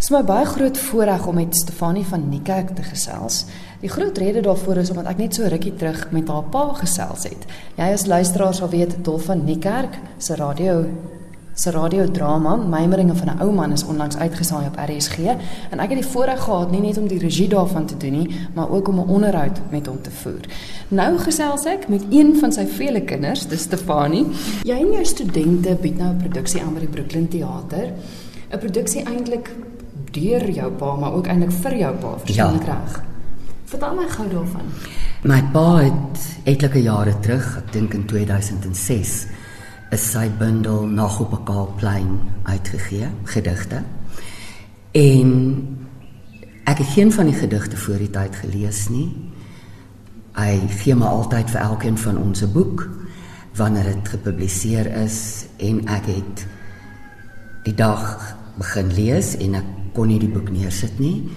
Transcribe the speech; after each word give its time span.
Dit 0.00 0.08
is 0.08 0.14
my 0.16 0.22
baie 0.24 0.46
groot 0.48 0.78
voorreg 0.80 1.26
om 1.28 1.34
met 1.34 1.56
Stefanie 1.56 2.04
van 2.08 2.22
Niekerk 2.28 2.70
te 2.72 2.82
gesels. 2.82 3.42
Die 3.82 3.88
groot 3.92 4.18
rede 4.18 4.40
daarvoor 4.40 4.78
is 4.80 4.90
omdat 4.90 5.10
ek 5.12 5.18
net 5.20 5.36
so 5.36 5.44
rukkie 5.44 5.74
terug 5.76 6.06
met 6.10 6.28
haar 6.32 6.46
pa 6.48 6.62
gesels 6.78 7.26
het. 7.28 7.42
Jy 7.76 7.88
as 7.92 8.06
luisteraar 8.08 8.54
sal 8.56 8.70
weet 8.72 8.94
Dolf 9.04 9.26
van 9.28 9.44
Niekerk 9.44 9.98
se 10.16 10.38
radio 10.40 10.86
se 11.52 11.74
radiodrama 11.76 12.54
Meimeringe 12.56 13.14
van 13.14 13.28
'n 13.28 13.42
ou 13.44 13.52
man 13.52 13.72
is 13.76 13.84
onlangs 13.84 14.16
uitgesaai 14.16 14.66
op 14.66 14.78
RSG 14.88 15.18
en 15.70 15.78
ek 15.78 15.92
het 15.92 16.00
die 16.00 16.10
voorreg 16.12 16.40
gehad 16.44 16.70
nie 16.70 16.80
net 16.80 16.98
om 16.98 17.06
die 17.06 17.18
regie 17.18 17.48
daarvan 17.48 17.86
te 17.86 17.96
doen 17.96 18.12
nie, 18.12 18.30
maar 18.54 18.70
ook 18.70 18.88
om 18.88 19.00
'n 19.00 19.08
onderhoud 19.08 19.60
met 19.70 19.86
hom 19.86 20.02
te 20.02 20.10
voer. 20.10 20.44
Nou 20.88 21.18
gesels 21.18 21.64
ek 21.64 21.88
met 21.88 22.02
een 22.10 22.36
van 22.36 22.52
sy 22.52 22.66
vele 22.66 23.00
kinders, 23.00 23.46
dis 23.46 23.62
Stefanie. 23.62 24.26
Jy 24.62 24.78
en 24.80 24.92
jou 24.92 25.04
studente 25.04 25.76
bied 25.80 25.98
nou 25.98 26.10
'n 26.10 26.16
produksie 26.16 26.62
aan 26.62 26.74
by 26.74 26.80
die 26.80 26.88
Brooklyn 26.88 27.28
Theater. 27.28 27.92
'n 28.50 28.58
Produksie 28.58 29.04
eintlik 29.04 29.50
deur 30.10 30.50
jou 30.50 30.70
pa, 30.72 30.94
maar 30.96 31.12
ook 31.12 31.26
eintlik 31.26 31.52
vir 31.62 31.76
jou 31.76 31.94
pa, 32.02 32.18
verstaan 32.24 32.58
ek 32.60 32.66
ja. 32.66 32.74
reg? 32.74 33.02
Vertel 33.70 33.94
my 33.94 34.08
gou 34.10 34.26
daarvan. 34.30 34.72
My 35.22 35.42
pa 35.52 35.66
het 35.76 36.22
etlike 36.44 36.82
jare 36.82 37.14
terug, 37.22 37.46
ek 37.60 37.72
dink 37.72 37.94
in 37.94 38.06
2006, 38.10 39.14
is 39.94 40.06
sy 40.12 40.26
bundel 40.38 40.86
Nag 40.86 41.20
op 41.20 41.32
'n 41.32 41.44
Kaalplein 41.44 42.20
uitgegee, 42.44 43.08
gedigte. 43.24 43.82
En 44.92 45.30
ek 46.64 46.78
het 46.78 46.86
geen 46.86 47.12
van 47.12 47.26
die 47.26 47.34
gedigte 47.34 47.76
voor 47.76 47.98
die 47.98 48.10
tyd 48.10 48.36
gelees 48.36 48.88
nie. 48.88 49.10
Hy 50.34 50.60
gee 50.68 50.94
my 50.94 51.06
altyd 51.06 51.50
vir 51.50 51.60
elkeen 51.60 51.98
van 51.98 52.16
ons 52.16 52.42
'n 52.42 52.52
boek 52.52 52.88
wanneer 53.54 53.84
dit 53.84 54.08
gepubliseer 54.08 54.86
is 55.02 55.46
en 55.56 55.86
ek 55.88 56.06
het 56.06 56.46
die 57.64 57.74
dag 57.74 58.36
begin 58.58 58.92
lees 58.94 59.36
en 59.36 59.54
ek 59.54 59.79
kon 59.94 60.08
nie 60.08 60.18
die 60.18 60.30
boek 60.32 60.50
neersit 60.50 60.98
nie. 60.98 61.28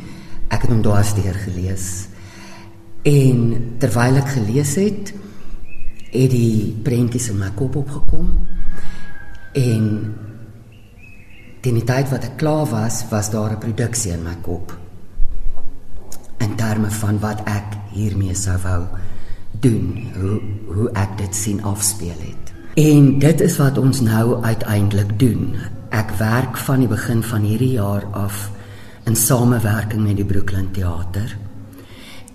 Ek 0.49 0.65
het 0.65 0.71
hom 0.71 0.81
dwarsdeur 0.85 1.37
gelees. 1.45 2.07
En 3.03 3.39
terwyl 3.81 4.19
ek 4.21 4.29
gelees 4.37 4.75
het, 4.79 5.13
het 6.13 6.29
die 6.31 6.73
prentjies 6.85 7.29
in 7.33 7.39
my 7.41 7.49
kop 7.57 7.75
opgekom. 7.81 8.29
En 9.59 9.89
teen 11.63 11.79
die 11.79 11.87
tyd 11.87 12.11
wat 12.11 12.27
ek 12.29 12.37
klaar 12.39 12.67
was, 12.71 13.03
was 13.11 13.31
daar 13.31 13.55
'n 13.55 13.59
produksie 13.59 14.11
in 14.11 14.23
my 14.23 14.35
kop. 14.41 14.77
In 16.39 16.55
terme 16.55 16.89
van 16.91 17.19
wat 17.19 17.41
ek 17.45 17.77
hiermee 17.91 18.35
sou 18.35 18.57
wou 18.63 18.83
doen, 19.51 20.11
hoe 20.19 20.41
hoe 20.73 20.89
ek 20.93 21.17
dit 21.17 21.35
sien 21.35 21.63
afspeel 21.63 22.19
het. 22.19 22.53
En 22.75 23.19
dit 23.19 23.41
is 23.41 23.57
wat 23.57 23.77
ons 23.77 24.01
nou 24.01 24.43
uiteindelik 24.43 25.19
doen. 25.19 25.55
Ek 25.93 26.09
werk 26.17 26.57
van 26.57 26.81
die 26.81 26.89
begin 26.89 27.21
van 27.21 27.43
hierdie 27.45 27.75
jaar 27.75 28.05
af 28.17 28.47
in 29.05 29.15
samewerking 29.15 30.01
met 30.01 30.17
die 30.17 30.25
Brooklyn 30.25 30.71
Theater. 30.73 31.35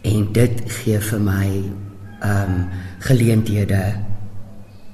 En 0.06 0.28
dit 0.32 0.60
gee 0.78 1.00
vir 1.02 1.24
my 1.24 1.48
ehm 2.18 2.54
um, 2.54 2.62
geleenthede 2.98 3.80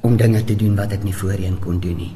om 0.05 0.17
dinge 0.17 0.45
te 0.45 0.57
doen 0.57 0.75
wat 0.77 0.93
ek 0.93 1.05
nie 1.05 1.15
voorheen 1.17 1.57
kon 1.61 1.79
doen 1.81 1.97
nie. 1.97 2.13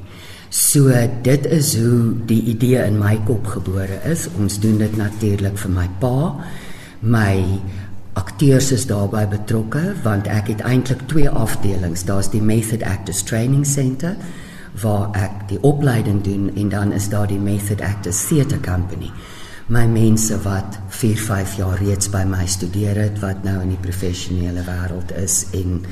So 0.48 0.92
dit 1.22 1.46
is 1.52 1.74
hoe 1.76 2.16
die 2.28 2.42
idee 2.52 2.80
in 2.84 2.98
my 3.00 3.16
kop 3.28 3.46
gebore 3.46 4.00
is. 4.08 4.26
Ons 4.40 4.60
doen 4.60 4.78
dit 4.80 4.96
natuurlik 4.96 5.56
vir 5.60 5.72
my 5.72 5.86
pa. 6.00 6.34
My 7.00 7.60
akteurs 8.16 8.72
is 8.72 8.88
daarbey 8.88 9.26
betrokke 9.28 9.94
want 10.04 10.28
ek 10.32 10.52
het 10.54 10.64
eintlik 10.64 11.04
twee 11.12 11.28
afdelings. 11.28 12.04
Daar's 12.08 12.32
die 12.32 12.42
Method 12.42 12.82
Actors 12.82 13.22
Training 13.22 13.66
Center 13.66 14.16
waar 14.82 15.10
ek 15.12 15.48
die 15.48 15.58
opleiding 15.62 16.22
doen 16.24 16.50
en 16.56 16.68
dan 16.68 16.92
is 16.92 17.08
daar 17.08 17.26
die 17.26 17.38
Method 17.38 17.80
Actors 17.80 18.26
Theatre 18.26 18.60
Company. 18.60 19.10
My 19.68 19.84
mense 19.86 20.38
wat 20.42 20.78
4, 20.88 21.18
5 21.18 21.56
jaar 21.56 21.78
reeds 21.82 22.08
by 22.08 22.22
my 22.24 22.46
studeer 22.46 22.96
het 22.96 23.18
wat 23.20 23.44
nou 23.44 23.60
in 23.62 23.74
die 23.74 23.82
professionele 23.82 24.64
wêreld 24.64 25.12
is 25.20 25.42
en 25.52 25.82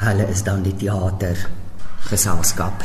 hulle 0.00 0.28
is 0.32 0.42
dan 0.42 0.62
die 0.64 0.76
teater 0.76 1.46
geselskap. 2.08 2.84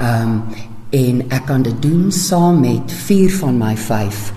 Ehm 0.00 0.34
um, 0.38 0.42
en 0.90 1.18
ek 1.36 1.42
kan 1.44 1.62
dit 1.62 1.82
doen 1.84 2.06
saam 2.12 2.62
met 2.64 2.92
4 2.92 3.32
van 3.42 3.58
my 3.60 3.74
5 3.76 4.32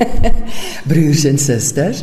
broers 0.90 1.24
en 1.30 1.38
susters. 1.38 2.02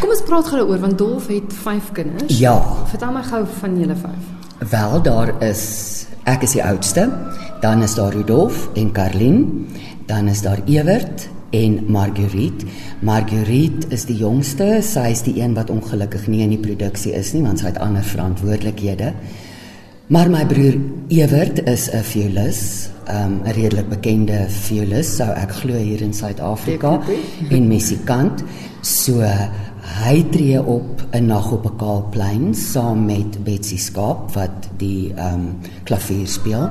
Kom 0.00 0.14
ons 0.14 0.22
praat 0.24 0.48
gou 0.48 0.62
oor 0.64 0.80
want 0.80 0.96
Dolf 0.98 1.26
het 1.28 1.52
5 1.62 1.90
kinders. 1.92 2.38
Ja. 2.40 2.56
Vertel 2.88 3.12
my 3.12 3.22
gou 3.22 3.42
van 3.58 3.76
julle 3.78 3.96
5. 4.00 4.70
Wel 4.72 5.02
daar 5.02 5.34
is 5.44 5.66
ek 6.24 6.42
is 6.46 6.54
die 6.56 6.64
oudste, 6.64 7.08
dan 7.62 7.82
is 7.82 7.94
daar 7.94 8.12
Rudolf 8.14 8.68
en 8.78 8.92
Karlin, 8.92 9.68
dan 10.06 10.28
is 10.28 10.42
daar 10.42 10.62
Ewert 10.66 11.28
en 11.52 11.84
Marguerite. 11.92 12.66
Marguerite 13.00 13.88
is 13.92 14.06
die 14.08 14.16
jongste, 14.16 14.80
sy 14.82 15.10
is 15.12 15.22
die 15.26 15.36
een 15.40 15.54
wat 15.58 15.70
ongelukkig 15.70 16.26
nie 16.32 16.42
in 16.46 16.54
die 16.54 16.62
produksie 16.62 17.12
is 17.16 17.32
nie 17.36 17.42
want 17.44 17.60
sy 17.60 17.72
het 17.72 17.80
ander 17.82 18.04
verantwoordelikhede. 18.06 19.12
Maar 20.12 20.28
my 20.28 20.42
broer 20.48 20.76
Ewert 21.08 21.62
is 21.68 21.88
'n 21.90 22.02
violis, 22.02 22.90
um, 23.08 23.40
'n 23.44 23.52
redelik 23.52 23.88
bekende 23.88 24.46
violis, 24.48 25.16
sou 25.16 25.30
ek 25.30 25.50
glo 25.50 25.74
hier 25.74 26.02
in 26.02 26.12
Suid-Afrika 26.12 27.00
en 27.50 27.68
musikant. 27.68 28.42
So 28.80 29.22
hy 29.82 30.22
tree 30.30 30.62
op 30.62 31.02
'n 31.12 31.26
nag 31.26 31.50
op 31.52 31.64
'n 31.66 31.76
kaalplein 31.76 32.54
saam 32.54 33.04
met 33.04 33.44
Betsy 33.44 33.76
Skaap 33.76 34.34
wat 34.34 34.68
die 34.76 35.12
um, 35.18 35.58
klavier 35.84 36.26
speel. 36.26 36.70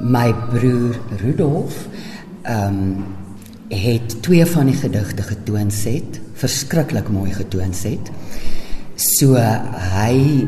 My 0.00 0.34
broer 0.50 0.96
Rudolf 1.20 1.88
ehm 2.42 2.68
um, 2.68 3.04
het 3.68 4.22
twee 4.22 4.46
van 4.46 4.66
die 4.66 4.76
gedigte 4.76 5.22
getoon 5.22 5.70
set, 5.70 6.20
verskriklik 6.32 7.08
mooi 7.08 7.32
getoon 7.32 7.74
set. 7.74 8.10
So 8.94 9.34
hy 9.94 10.46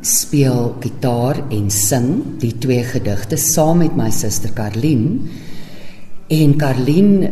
speel 0.00 0.76
gitaar 0.80 1.40
en 1.50 1.70
sing 1.70 2.38
die 2.40 2.58
twee 2.58 2.84
gedigte 2.84 3.36
saam 3.36 3.78
met 3.78 3.96
my 3.96 4.10
suster 4.10 4.52
Karlien. 4.52 5.28
En 6.28 6.56
Karlien 6.56 7.28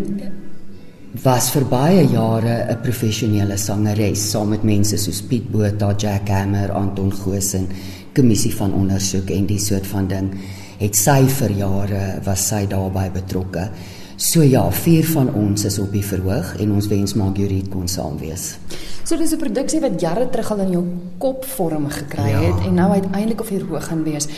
was 1.16 1.50
vir 1.50 1.64
baie 1.64 2.04
jare 2.04 2.68
'n 2.68 2.82
professionele 2.82 3.56
sangeres 3.56 4.30
saam 4.30 4.48
met 4.48 4.62
mense 4.62 4.96
soos 4.98 5.22
Piet 5.22 5.50
Botha, 5.50 5.94
Jack 5.96 6.28
Hammer, 6.28 6.70
Anton 6.72 7.12
Goosen, 7.12 7.68
kommissie 8.14 8.54
van 8.54 8.72
ondersoek 8.72 9.30
en 9.30 9.46
die 9.46 9.58
soort 9.58 9.86
van 9.86 10.06
ding. 10.06 10.30
Het 10.78 10.94
sy 10.96 11.26
vir 11.26 11.50
jare 11.50 12.20
was 12.24 12.48
sy 12.48 12.66
daarbey 12.66 13.10
betrokke. 13.10 13.70
So 14.16 14.42
ja, 14.42 14.70
vier 14.70 15.04
van 15.04 15.34
ons 15.34 15.64
is 15.64 15.78
op 15.78 15.92
die 15.92 16.02
verhoog 16.02 16.56
en 16.60 16.72
ons 16.72 16.88
wens 16.88 17.14
Marguerite 17.14 17.70
kon 17.70 17.88
saam 17.88 18.18
wees. 18.18 18.58
So 19.04 19.16
dis 19.16 19.32
'n 19.32 19.38
produksie 19.38 19.80
wat 19.80 20.00
jare 20.00 20.28
terug 20.28 20.50
al 20.50 20.60
in 20.60 20.72
jou 20.72 20.84
kop 21.18 21.44
vorm 21.44 21.88
gekry 21.88 22.30
ja. 22.30 22.40
het 22.40 22.66
en 22.66 22.74
nou 22.74 22.90
uiteindelik 22.92 23.40
op 23.40 23.48
die 23.48 23.58
verhoog 23.58 23.84
gaan 23.84 24.02
wees. 24.02 24.28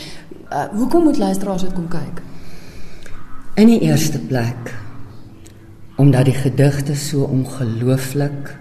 Uh, 0.51 0.65
hoekom 0.73 1.03
moet 1.03 1.17
luisteraars 1.17 1.61
dit 1.61 1.73
kom 1.73 1.87
kyk? 1.87 2.21
In 3.55 3.67
die 3.67 3.79
eerste 3.79 4.19
plek 4.19 4.80
omdat 6.01 6.25
die 6.25 6.37
gedigte 6.37 6.95
so 6.97 7.27
ongelooflik 7.29 8.55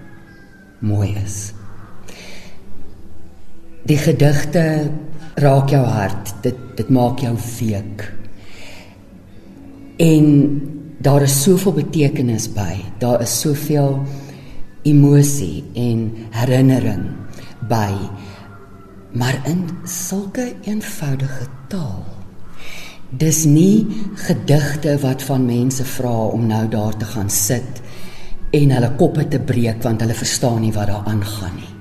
mooi 0.84 1.14
is. 1.24 1.52
Die 3.88 3.96
gedigte 3.96 4.90
raak 5.40 5.72
jou 5.72 5.84
hart. 5.86 6.34
Dit 6.44 6.58
dit 6.76 6.88
maak 6.88 7.20
jou 7.20 7.34
week. 7.58 8.04
En 10.00 10.26
daar 11.00 11.22
is 11.22 11.42
soveel 11.42 11.72
betekenis 11.80 12.48
by. 12.52 12.76
Daar 13.00 13.20
is 13.20 13.40
soveel 13.40 14.00
emosie 14.82 15.64
en 15.74 16.06
herinnering 16.36 17.08
by. 17.68 17.92
Maar 19.12 19.40
in 19.44 19.68
sulke 19.84 20.52
eenvoudige 20.64 21.48
taal. 21.68 22.19
Dis 23.10 23.42
nie 23.44 23.86
gedigte 24.14 24.94
wat 25.02 25.22
van 25.26 25.46
mense 25.46 25.84
vra 25.84 26.14
om 26.30 26.46
nou 26.46 26.68
daar 26.70 26.96
te 26.96 27.08
gaan 27.10 27.30
sit 27.30 27.80
en 28.54 28.70
hulle 28.70 28.90
koppe 28.98 29.26
te 29.28 29.40
breek 29.42 29.82
want 29.82 30.02
hulle 30.02 30.14
verstaan 30.14 30.60
nie 30.62 30.72
wat 30.74 30.90
daar 30.90 31.06
aangaan 31.10 31.56
nie. 31.56 31.74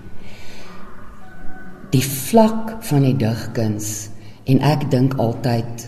Die 1.93 2.05
vlak 2.05 2.75
van 2.85 3.05
die 3.05 3.15
digkuns 3.17 4.09
en 4.49 4.61
ek 4.65 4.89
dink 4.89 5.17
altyd 5.21 5.85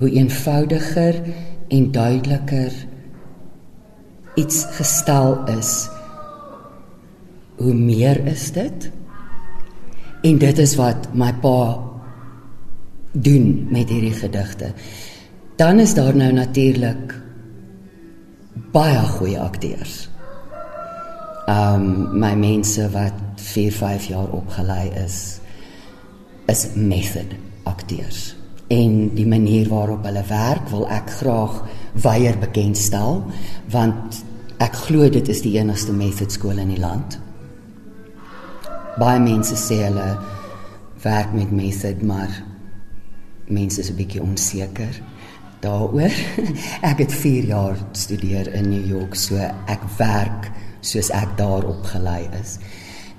hoe 0.00 0.10
eenvoudiger 0.10 1.20
en 1.72 1.88
duideliker 1.92 2.72
iets 4.36 4.64
gestel 4.76 5.38
is 5.52 5.72
hoe 7.56 7.74
meer 7.76 8.20
is 8.26 8.50
dit 8.52 8.90
en 10.22 10.38
dit 10.38 10.58
is 10.58 10.76
wat 10.80 11.08
my 11.16 11.32
pa 11.40 11.91
doen 13.12 13.66
met 13.70 13.88
hierdie 13.88 14.14
gedigte. 14.16 14.72
Dan 15.56 15.78
is 15.78 15.94
daar 15.94 16.16
nou 16.16 16.32
natuurlik 16.32 17.20
baie 18.72 18.98
goeie 18.98 19.40
akteurs. 19.40 20.08
Um 21.48 22.18
my 22.18 22.34
mense 22.34 22.90
wat 22.90 23.12
4 23.36 23.72
5 23.72 24.04
jaar 24.04 24.28
opgelei 24.28 24.90
is 25.04 25.38
is 26.46 26.66
method 26.74 27.34
akteurs. 27.62 28.36
En 28.68 29.14
die 29.14 29.26
manier 29.26 29.68
waarop 29.68 30.04
hulle 30.04 30.24
werk 30.28 30.68
wil 30.68 30.88
ek 30.88 31.10
graag 31.20 31.62
weier 32.02 32.38
bekendstel 32.38 33.24
want 33.70 34.22
ek 34.62 34.76
glo 34.86 35.08
dit 35.10 35.28
is 35.28 35.42
die 35.42 35.58
enigste 35.58 35.92
method 35.92 36.32
skool 36.32 36.58
in 36.58 36.72
die 36.72 36.80
land. 36.80 37.18
Baie 38.98 39.20
mense 39.20 39.56
sê 39.58 39.82
hulle 39.84 40.08
werk 41.02 41.32
met 41.36 41.50
method 41.50 42.02
maar 42.06 42.51
mense 43.52 43.80
is 43.80 43.90
'n 43.90 43.96
bietjie 43.96 44.22
onseker 44.22 45.02
daaroor. 45.60 46.12
Ek 46.90 46.98
het 46.98 47.12
4 47.12 47.44
jaar 47.44 47.76
studeer 47.92 48.54
in 48.54 48.68
New 48.68 48.86
York, 48.86 49.14
so 49.14 49.36
ek 49.66 49.82
werk 49.98 50.50
soos 50.80 51.10
ek 51.10 51.36
daar 51.38 51.64
opgelei 51.64 52.28
is. 52.40 52.58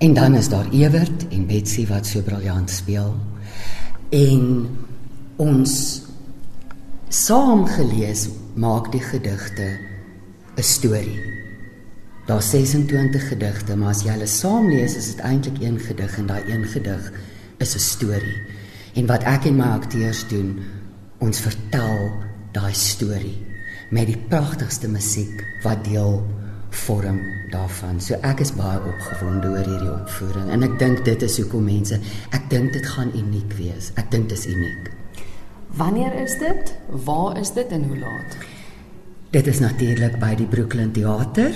En 0.03 0.13
dan 0.13 0.35
is 0.35 0.49
daar 0.49 0.67
Ewert 0.71 1.27
en 1.31 1.45
Betsy 1.47 1.87
wat 1.87 2.05
so 2.05 2.21
briljant 2.21 2.69
speel. 2.69 3.15
En 4.09 4.67
ons 5.35 6.01
saam 7.07 7.65
gelees 7.65 8.27
maak 8.59 8.91
die 8.91 9.01
gedigte 9.01 9.79
'n 10.57 10.61
storie. 10.61 11.19
Daar's 12.25 12.49
26 12.49 13.27
gedigte, 13.27 13.75
maar 13.75 13.89
as 13.89 14.03
jy 14.03 14.11
hulle 14.11 14.27
saam 14.27 14.69
lees, 14.69 14.95
is 14.95 15.07
dit 15.15 15.19
eintlik 15.19 15.61
een 15.61 15.79
gedig 15.79 16.17
en 16.17 16.25
daai 16.25 16.43
een 16.47 16.65
gedig 16.65 17.11
is 17.57 17.75
'n 17.75 17.79
storie. 17.79 18.37
En 18.93 19.09
wat 19.09 19.25
ek 19.25 19.47
en 19.49 19.57
my 19.57 19.71
akteurs 19.73 20.21
doen, 20.29 20.59
ons 21.23 21.39
vertel 21.41 22.11
daai 22.53 22.73
storie 22.77 23.39
met 23.93 24.09
die 24.09 24.17
pragtigste 24.29 24.89
musiek 24.89 25.41
wat 25.63 25.83
deel 25.85 26.19
vorm 26.73 27.19
daarvan. 27.53 28.01
So 28.01 28.17
ek 28.25 28.41
is 28.45 28.53
baie 28.57 28.79
opgewonde 28.81 29.51
oor 29.53 29.67
hierdie 29.67 29.91
opvoering 29.93 30.49
en 30.53 30.65
ek 30.65 30.77
dink 30.81 31.03
dit 31.05 31.25
is 31.25 31.37
hoekom 31.41 31.65
mense, 31.69 31.99
ek 32.33 32.49
dink 32.53 32.73
dit 32.73 32.85
gaan 32.95 33.13
uniek 33.17 33.53
wees. 33.57 33.91
Ek 33.99 34.09
dink 34.13 34.29
dit 34.29 34.37
is 34.37 34.49
uniek. 34.49 34.89
Wanneer 35.77 36.13
is 36.21 36.37
dit? 36.41 36.73
Waar 37.05 37.37
is 37.41 37.53
dit 37.53 37.71
en 37.73 37.87
hoe 37.89 37.97
laat? 37.97 38.37
Dit 39.33 39.47
is 39.49 39.61
natuurlik 39.61 40.19
by 40.21 40.35
die 40.37 40.49
Brooklyn 40.49 40.91
Theater. 40.93 41.55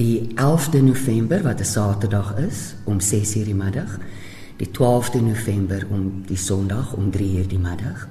Die 0.00 0.32
11de 0.40 0.80
November 0.82 1.42
wat 1.44 1.60
'n 1.60 1.68
Saterdag 1.68 2.36
is 2.40 2.74
om 2.84 3.00
6:00 3.00 3.44
die 3.44 3.54
middag. 3.54 3.98
Die 4.64 4.72
12de 4.72 5.20
November 5.20 5.84
om 5.92 6.24
die 6.24 6.40
Sondag 6.40 6.96
om 6.96 7.12
3:00 7.12 7.44
die 7.46 7.58
middag 7.58 8.08